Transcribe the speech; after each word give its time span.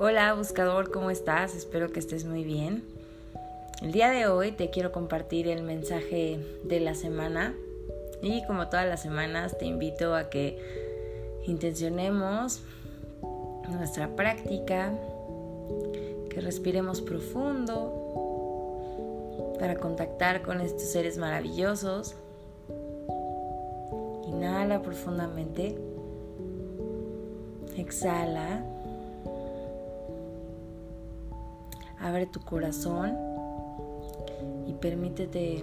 Hola 0.00 0.32
buscador, 0.34 0.92
¿cómo 0.92 1.10
estás? 1.10 1.56
Espero 1.56 1.90
que 1.90 1.98
estés 1.98 2.24
muy 2.24 2.44
bien. 2.44 2.84
El 3.82 3.90
día 3.90 4.10
de 4.10 4.28
hoy 4.28 4.52
te 4.52 4.70
quiero 4.70 4.92
compartir 4.92 5.48
el 5.48 5.64
mensaje 5.64 6.38
de 6.62 6.78
la 6.78 6.94
semana 6.94 7.56
y 8.22 8.46
como 8.46 8.68
todas 8.68 8.86
las 8.86 9.02
semanas 9.02 9.58
te 9.58 9.64
invito 9.66 10.14
a 10.14 10.30
que 10.30 10.56
intencionemos 11.48 12.60
nuestra 13.68 14.14
práctica, 14.14 14.92
que 16.30 16.40
respiremos 16.42 17.00
profundo 17.00 18.06
para 19.58 19.74
contactar 19.74 20.42
con 20.42 20.60
estos 20.60 20.84
seres 20.84 21.18
maravillosos. 21.18 22.14
Inhala 24.28 24.80
profundamente. 24.80 25.76
Exhala. 27.76 28.77
Abre 32.00 32.26
tu 32.26 32.40
corazón 32.40 33.16
y 34.66 34.74
permítete 34.74 35.62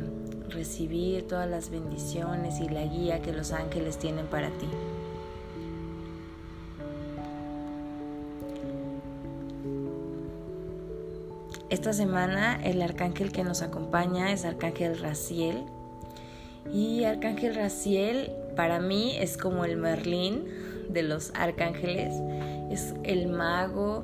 recibir 0.50 1.28
todas 1.28 1.50
las 1.50 1.70
bendiciones 1.70 2.60
y 2.60 2.70
la 2.70 2.84
guía 2.84 3.22
que 3.22 3.32
los 3.32 3.52
ángeles 3.52 3.98
tienen 3.98 4.28
para 4.28 4.50
ti. 4.50 4.68
Esta 11.70 11.94
semana 11.94 12.60
el 12.64 12.82
arcángel 12.82 13.32
que 13.32 13.44
nos 13.44 13.62
acompaña 13.62 14.32
es 14.32 14.46
Arcángel 14.46 15.00
Raciel. 15.00 15.64
Y 16.72 17.04
Arcángel 17.04 17.56
Raciel 17.56 18.32
para 18.56 18.80
mí 18.80 19.16
es 19.20 19.36
como 19.36 19.66
el 19.66 19.76
Merlín 19.76 20.46
de 20.90 21.04
los 21.04 21.32
arcángeles. 21.36 22.14
Es 22.72 22.94
el 23.04 23.28
mago 23.28 24.04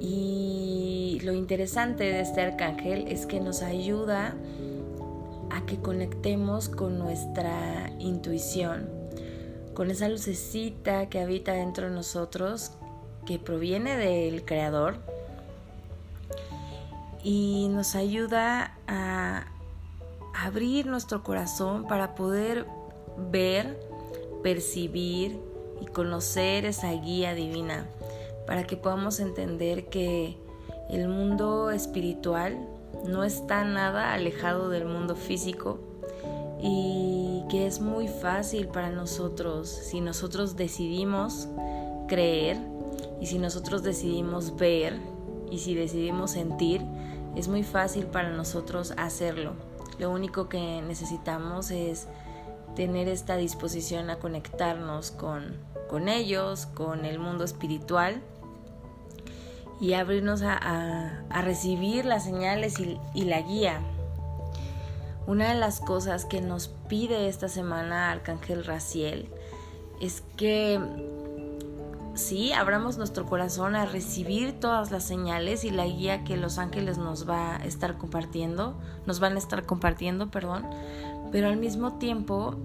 y 0.00 0.95
lo 1.20 1.32
interesante 1.32 2.04
de 2.04 2.20
este 2.20 2.42
arcángel 2.42 3.06
es 3.08 3.26
que 3.26 3.40
nos 3.40 3.62
ayuda 3.62 4.34
a 5.50 5.64
que 5.66 5.78
conectemos 5.78 6.68
con 6.68 6.98
nuestra 6.98 7.90
intuición, 7.98 8.88
con 9.74 9.90
esa 9.90 10.08
lucecita 10.08 11.08
que 11.08 11.20
habita 11.20 11.52
dentro 11.52 11.88
de 11.88 11.94
nosotros, 11.94 12.72
que 13.24 13.38
proviene 13.38 13.96
del 13.96 14.44
Creador, 14.44 14.98
y 17.22 17.68
nos 17.70 17.94
ayuda 17.94 18.78
a 18.86 19.46
abrir 20.34 20.86
nuestro 20.86 21.22
corazón 21.22 21.86
para 21.86 22.14
poder 22.14 22.66
ver, 23.30 23.80
percibir 24.42 25.38
y 25.80 25.86
conocer 25.86 26.64
esa 26.66 26.92
guía 26.92 27.34
divina, 27.34 27.86
para 28.46 28.64
que 28.64 28.76
podamos 28.76 29.18
entender 29.18 29.86
que 29.86 30.36
el 30.90 31.08
mundo 31.08 31.70
espiritual 31.70 32.58
no 33.04 33.24
está 33.24 33.64
nada 33.64 34.12
alejado 34.12 34.68
del 34.68 34.84
mundo 34.86 35.16
físico 35.16 35.78
y 36.60 37.44
que 37.48 37.66
es 37.66 37.80
muy 37.80 38.08
fácil 38.08 38.68
para 38.68 38.90
nosotros 38.90 39.68
si 39.68 40.00
nosotros 40.00 40.56
decidimos 40.56 41.48
creer 42.08 42.58
y 43.20 43.26
si 43.26 43.38
nosotros 43.38 43.82
decidimos 43.82 44.56
ver 44.56 44.98
y 45.50 45.58
si 45.58 45.74
decidimos 45.74 46.32
sentir, 46.32 46.82
es 47.34 47.48
muy 47.48 47.62
fácil 47.62 48.06
para 48.06 48.30
nosotros 48.30 48.92
hacerlo. 48.96 49.52
Lo 49.98 50.10
único 50.10 50.48
que 50.48 50.82
necesitamos 50.82 51.70
es 51.70 52.08
tener 52.74 53.08
esta 53.08 53.36
disposición 53.36 54.10
a 54.10 54.18
conectarnos 54.18 55.10
con, 55.10 55.56
con 55.88 56.08
ellos, 56.08 56.66
con 56.66 57.04
el 57.04 57.18
mundo 57.18 57.44
espiritual 57.44 58.22
y 59.80 59.92
abrirnos 59.92 60.42
a, 60.42 61.22
recibir 61.42 62.04
las 62.04 62.24
señales 62.24 62.80
y, 62.80 62.98
y, 63.14 63.24
la 63.24 63.42
guía. 63.42 63.80
Una 65.26 65.52
de 65.52 65.58
las 65.58 65.80
cosas 65.80 66.24
que 66.24 66.40
nos 66.40 66.68
pide 66.88 67.28
esta 67.28 67.48
semana 67.48 68.10
Arcángel 68.10 68.64
Raciel 68.64 69.28
es 70.00 70.22
que 70.36 70.80
sí, 72.14 72.52
abramos 72.52 72.96
nuestro 72.96 73.26
corazón 73.26 73.76
a 73.76 73.86
recibir 73.86 74.58
todas 74.58 74.90
las 74.90 75.04
señales 75.04 75.64
y 75.64 75.70
la 75.70 75.86
guía 75.86 76.24
que 76.24 76.36
los 76.36 76.58
ángeles 76.58 76.98
nos 76.98 77.28
va 77.28 77.56
a 77.56 77.64
estar 77.64 77.98
compartiendo, 77.98 78.74
nos 79.06 79.20
van 79.20 79.34
a 79.34 79.38
estar 79.38 79.64
compartiendo, 79.64 80.30
perdón, 80.30 80.66
pero 81.32 81.48
al 81.48 81.56
mismo 81.56 81.94
tiempo 81.94 82.56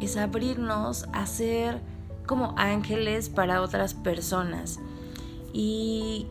es 0.00 0.16
abrirnos 0.16 1.06
a 1.12 1.26
ser 1.26 1.80
como 2.26 2.54
ángeles 2.56 3.28
para 3.28 3.62
otras 3.62 3.94
personas. 3.94 4.78
Y 5.52 6.26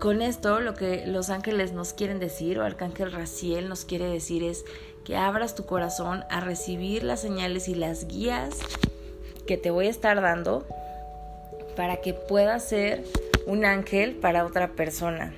con 0.00 0.22
esto 0.22 0.60
lo 0.60 0.74
que 0.74 1.06
los 1.06 1.28
ángeles 1.28 1.72
nos 1.72 1.92
quieren 1.92 2.18
decir, 2.18 2.58
o 2.58 2.64
Arcángel 2.64 3.12
Raciel 3.12 3.68
nos 3.68 3.84
quiere 3.84 4.06
decir 4.06 4.42
es 4.42 4.64
que 5.04 5.16
abras 5.16 5.54
tu 5.54 5.66
corazón 5.66 6.24
a 6.30 6.40
recibir 6.40 7.04
las 7.04 7.20
señales 7.20 7.68
y 7.68 7.74
las 7.74 8.08
guías 8.08 8.58
que 9.46 9.58
te 9.58 9.70
voy 9.70 9.86
a 9.86 9.90
estar 9.90 10.20
dando 10.22 10.66
para 11.76 11.98
que 11.98 12.14
puedas 12.14 12.66
ser 12.66 13.04
un 13.46 13.64
ángel 13.66 14.16
para 14.16 14.46
otra 14.46 14.68
persona. 14.72 15.34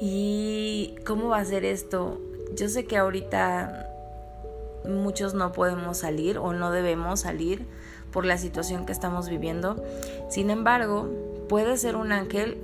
¿Y 0.00 0.96
cómo 1.06 1.28
va 1.28 1.38
a 1.38 1.44
ser 1.44 1.64
esto? 1.64 2.20
Yo 2.56 2.68
sé 2.68 2.86
que 2.86 2.96
ahorita 2.96 3.88
muchos 4.84 5.32
no 5.32 5.52
podemos 5.52 5.98
salir 5.98 6.38
o 6.38 6.52
no 6.52 6.72
debemos 6.72 7.20
salir 7.20 7.66
por 8.12 8.26
la 8.26 8.36
situación 8.36 8.84
que 8.84 8.92
estamos 8.92 9.28
viviendo. 9.28 9.82
Sin 10.28 10.50
embargo, 10.50 11.08
puedes 11.48 11.80
ser 11.80 11.96
un 11.96 12.12
ángel 12.12 12.58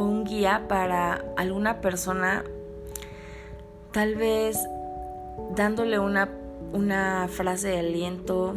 un 0.00 0.24
guía 0.24 0.66
para 0.68 1.24
alguna 1.36 1.80
persona, 1.80 2.44
tal 3.92 4.14
vez 4.16 4.58
dándole 5.54 5.98
una, 5.98 6.28
una 6.72 7.28
frase 7.28 7.68
de 7.68 7.78
aliento, 7.78 8.56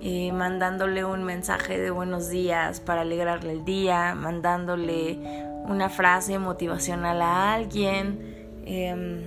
eh, 0.00 0.32
mandándole 0.32 1.04
un 1.04 1.22
mensaje 1.22 1.78
de 1.78 1.90
buenos 1.90 2.28
días 2.28 2.80
para 2.80 3.02
alegrarle 3.02 3.52
el 3.52 3.64
día, 3.64 4.14
mandándole 4.14 5.18
una 5.68 5.88
frase 5.88 6.38
motivacional 6.38 7.22
a 7.22 7.54
alguien. 7.54 8.62
Em, 8.64 9.22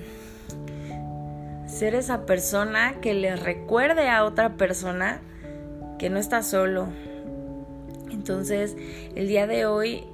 ser 1.68 1.96
esa 1.96 2.26
persona 2.26 2.96
que 3.02 3.14
le 3.14 3.36
recuerde 3.36 4.10
a 4.10 4.24
otra 4.24 4.56
persona 4.56 5.20
que 5.98 6.10
no 6.10 6.20
está 6.20 6.44
solo. 6.44 6.88
Entonces, 8.12 8.76
el 9.16 9.28
día 9.28 9.46
de 9.48 9.66
hoy 9.66 10.06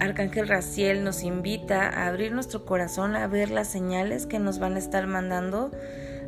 Arcángel 0.00 0.48
Raciel 0.48 1.04
nos 1.04 1.22
invita 1.22 1.88
a 1.88 2.06
abrir 2.08 2.32
nuestro 2.32 2.64
corazón, 2.64 3.16
a 3.16 3.26
ver 3.26 3.50
las 3.50 3.68
señales 3.68 4.26
que 4.26 4.38
nos 4.38 4.58
van 4.58 4.74
a 4.74 4.78
estar 4.78 5.06
mandando, 5.06 5.70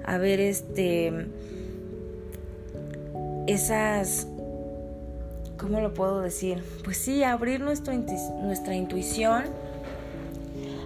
a 0.04 0.18
ver 0.18 0.40
este 0.40 1.26
esas 3.46 4.26
¿cómo 5.58 5.80
lo 5.80 5.92
puedo 5.92 6.20
decir? 6.20 6.62
Pues 6.84 6.96
sí, 6.96 7.24
abrir 7.24 7.60
nuestra 7.60 7.94
intuición, 8.74 9.44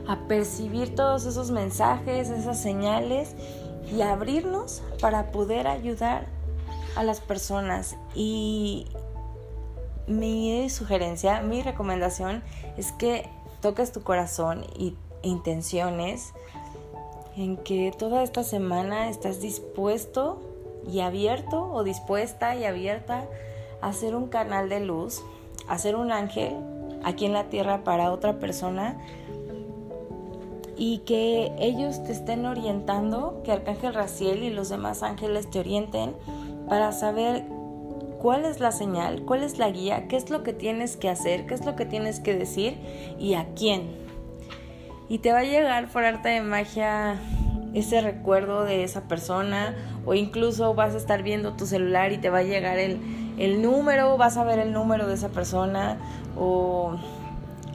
a 0.08 0.26
percibir 0.26 0.94
todos 0.94 1.26
esos 1.26 1.50
mensajes, 1.50 2.30
esas 2.30 2.60
señales 2.60 3.34
y 3.94 4.00
abrirnos 4.00 4.82
para 5.00 5.30
poder 5.30 5.66
ayudar 5.68 6.26
a 6.96 7.04
las 7.04 7.20
personas 7.20 7.96
y 8.14 8.86
mi 10.18 10.68
sugerencia, 10.70 11.42
mi 11.42 11.62
recomendación 11.62 12.42
es 12.76 12.92
que 12.92 13.28
toques 13.60 13.92
tu 13.92 14.02
corazón 14.02 14.64
y 14.76 14.94
intenciones 15.22 16.32
en 17.36 17.56
que 17.56 17.92
toda 17.96 18.22
esta 18.22 18.44
semana 18.44 19.08
estás 19.08 19.40
dispuesto 19.40 20.40
y 20.90 21.00
abierto 21.00 21.70
o 21.72 21.84
dispuesta 21.84 22.54
y 22.56 22.64
abierta 22.64 23.26
a 23.80 23.92
ser 23.92 24.14
un 24.14 24.28
canal 24.28 24.68
de 24.68 24.80
luz, 24.80 25.22
a 25.68 25.78
ser 25.78 25.96
un 25.96 26.12
ángel 26.12 26.56
aquí 27.04 27.26
en 27.26 27.32
la 27.32 27.44
tierra 27.44 27.84
para 27.84 28.12
otra 28.12 28.38
persona 28.38 28.98
y 30.76 30.98
que 30.98 31.52
ellos 31.58 32.02
te 32.04 32.12
estén 32.12 32.46
orientando, 32.46 33.40
que 33.44 33.52
Arcángel 33.52 33.94
Raciel 33.94 34.42
y 34.42 34.50
los 34.50 34.68
demás 34.68 35.02
ángeles 35.02 35.50
te 35.50 35.60
orienten 35.60 36.14
para 36.68 36.92
saber 36.92 37.44
cuál 38.22 38.44
es 38.44 38.60
la 38.60 38.70
señal, 38.70 39.22
cuál 39.22 39.42
es 39.42 39.58
la 39.58 39.68
guía, 39.68 40.06
qué 40.06 40.16
es 40.16 40.30
lo 40.30 40.44
que 40.44 40.52
tienes 40.52 40.96
que 40.96 41.08
hacer, 41.08 41.44
qué 41.44 41.54
es 41.54 41.66
lo 41.66 41.74
que 41.74 41.84
tienes 41.84 42.20
que 42.20 42.36
decir 42.36 42.78
y 43.18 43.34
a 43.34 43.48
quién. 43.56 43.90
Y 45.08 45.18
te 45.18 45.32
va 45.32 45.40
a 45.40 45.44
llegar 45.44 45.88
por 45.88 46.04
arte 46.04 46.28
de 46.28 46.40
magia 46.40 47.16
ese 47.74 48.00
recuerdo 48.00 48.64
de 48.64 48.84
esa 48.84 49.08
persona 49.08 49.74
o 50.06 50.14
incluso 50.14 50.72
vas 50.74 50.94
a 50.94 50.98
estar 50.98 51.24
viendo 51.24 51.54
tu 51.54 51.66
celular 51.66 52.12
y 52.12 52.18
te 52.18 52.30
va 52.30 52.38
a 52.38 52.42
llegar 52.44 52.78
el, 52.78 53.00
el 53.38 53.60
número, 53.60 54.16
vas 54.16 54.36
a 54.36 54.44
ver 54.44 54.60
el 54.60 54.72
número 54.72 55.08
de 55.08 55.14
esa 55.14 55.30
persona 55.30 55.98
o 56.38 56.96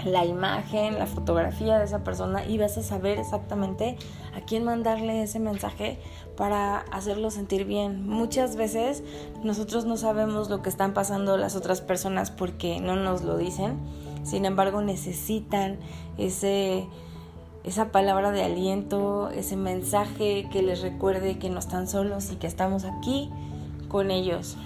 la 0.08 0.26
imagen, 0.26 0.98
la 0.98 1.06
fotografía 1.06 1.78
de 1.78 1.86
esa 1.86 2.04
persona 2.04 2.46
y 2.46 2.58
vas 2.58 2.78
a 2.78 2.84
saber 2.84 3.20
exactamente 3.20 3.98
a 4.36 4.42
quién 4.42 4.64
mandarle 4.64 5.22
ese 5.22 5.40
mensaje 5.40 6.00
para 6.36 6.80
hacerlo 6.92 7.32
sentir 7.32 7.66
bien. 7.66 8.08
Muchas 8.08 8.56
veces 8.56 9.04
nosotros 9.44 9.86
no 9.86 9.98
sabemos 9.98 10.50
lo 10.50 10.62
que 10.62 10.70
están 10.70 10.94
pasando 10.94 11.38
las 11.38 11.56
otras 11.56 11.82
personas 11.82 12.32
porque 12.32 12.80
no 12.80 12.96
nos 12.96 13.24
lo 13.24 13.38
dicen 13.38 13.78
Sin 14.24 14.46
embargo, 14.46 14.82
necesitan 14.82 15.78
ese, 16.18 16.88
esa 17.64 17.92
palabra 17.92 18.32
de 18.32 18.44
aliento, 18.44 19.30
ese 19.30 19.56
mensaje 19.56 20.48
que 20.52 20.62
les 20.62 20.82
recuerde 20.82 21.40
que 21.40 21.50
no 21.50 21.60
están 21.60 21.88
solos 21.88 22.32
y 22.32 22.36
que 22.36 22.48
estamos 22.48 22.84
aquí 22.84 23.30
con 23.88 24.12
ellos. 24.12 24.58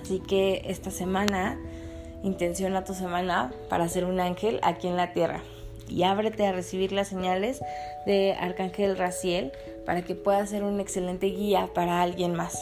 Así 0.00 0.20
que 0.20 0.62
esta 0.66 0.90
semana, 0.90 1.58
intenciona 2.22 2.84
tu 2.84 2.94
semana 2.94 3.52
para 3.68 3.88
ser 3.88 4.04
un 4.04 4.20
ángel 4.20 4.60
aquí 4.62 4.88
en 4.88 4.96
la 4.96 5.12
tierra 5.12 5.42
y 5.90 6.04
ábrete 6.04 6.46
a 6.46 6.52
recibir 6.52 6.92
las 6.92 7.08
señales 7.08 7.60
de 8.06 8.32
Arcángel 8.34 8.96
Raciel 8.96 9.52
para 9.84 10.02
que 10.02 10.14
puedas 10.14 10.50
ser 10.50 10.62
un 10.62 10.80
excelente 10.80 11.26
guía 11.26 11.68
para 11.74 12.00
alguien 12.00 12.34
más. 12.34 12.58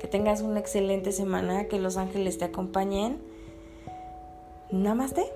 Que 0.00 0.08
tengas 0.08 0.40
una 0.40 0.58
excelente 0.58 1.12
semana, 1.12 1.64
que 1.64 1.78
los 1.78 1.96
ángeles 1.96 2.38
te 2.38 2.46
acompañen. 2.46 3.20
Namaste. 4.70 5.26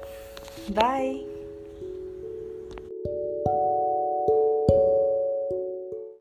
Bye. 0.68 1.35